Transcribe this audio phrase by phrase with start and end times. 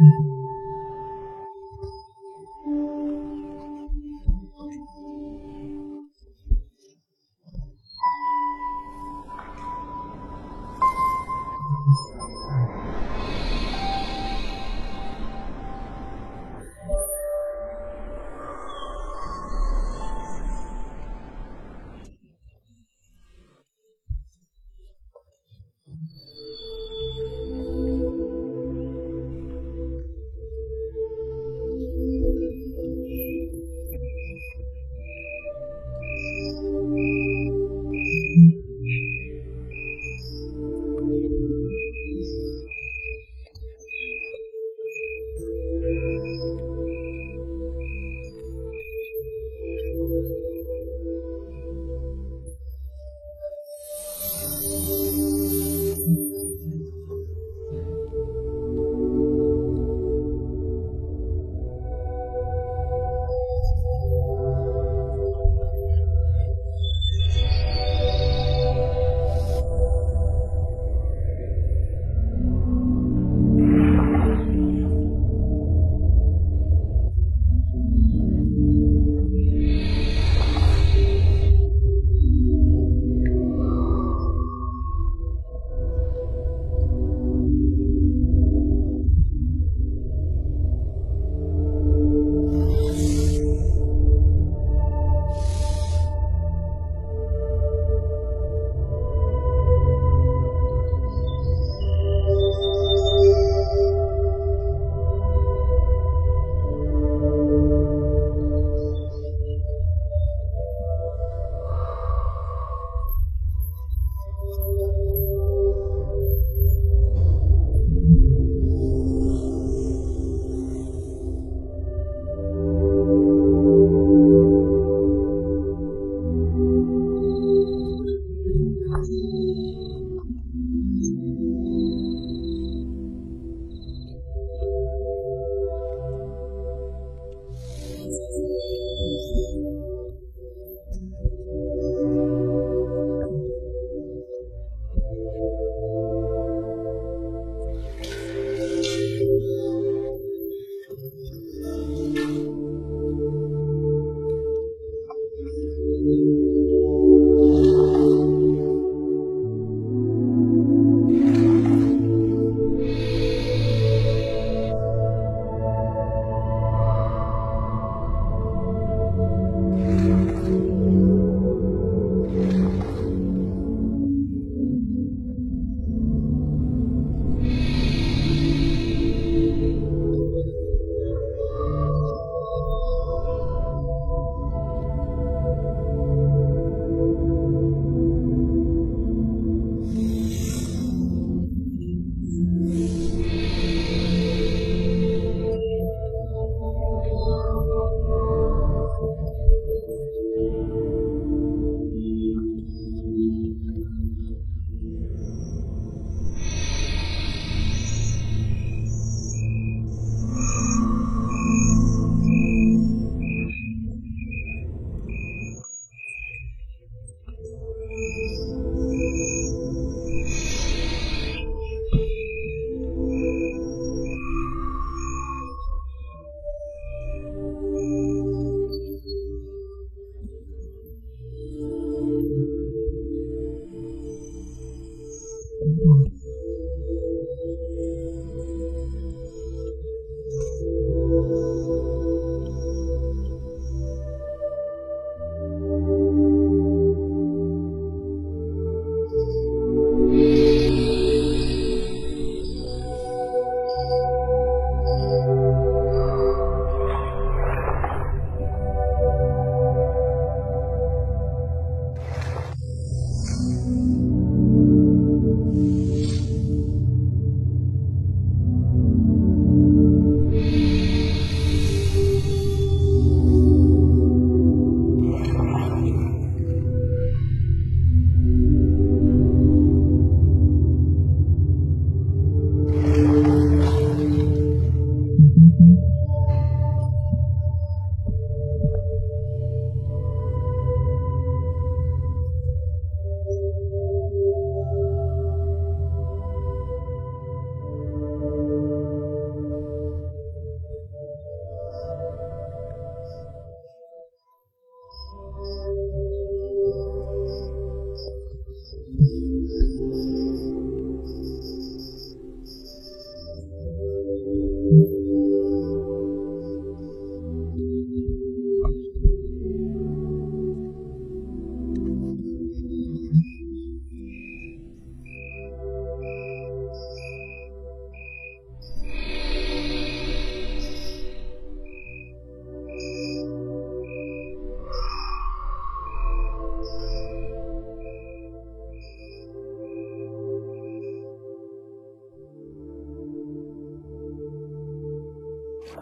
[0.00, 0.29] Mm-hmm.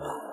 [0.00, 0.27] Oh.